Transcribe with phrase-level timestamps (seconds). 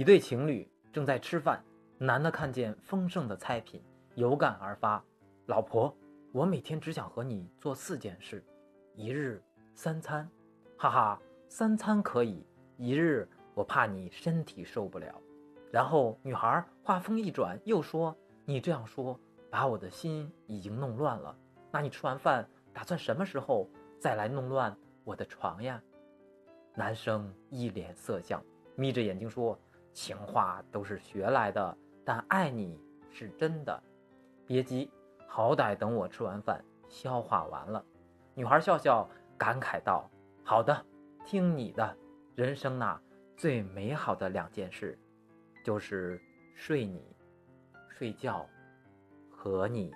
[0.00, 1.62] 一对情侣正在吃饭，
[1.98, 3.82] 男的看见丰盛的菜品，
[4.14, 5.04] 有感而发
[5.44, 5.94] ：“老婆，
[6.32, 8.42] 我每天只想和你做四件事，
[8.94, 9.42] 一日
[9.74, 10.26] 三餐，
[10.78, 12.46] 哈哈，三餐可以，
[12.78, 15.14] 一日我怕你身体受不了。”
[15.70, 21.36] 然后女孩话锋一转，又说：“你这样说，把我的心已经弄乱了。
[21.70, 25.78] 那你吃完饭打算什么时候再来弄乱我的床呀？”
[26.74, 28.42] 男生一脸色相，
[28.76, 29.58] 眯着眼睛说
[29.92, 33.82] ：“情话都是学来的，但爱你是真的。
[34.46, 34.90] 别急，
[35.26, 37.84] 好歹等我吃完饭消化完了。”
[38.34, 40.10] 女孩笑笑，感慨道
[40.44, 40.84] ：“好的，
[41.24, 41.96] 听你的。
[42.34, 42.98] 人生呐，
[43.36, 44.98] 最美好的两件事。”
[45.62, 46.18] 就是
[46.54, 47.04] 睡你，
[47.88, 48.48] 睡觉，
[49.30, 49.92] 和你。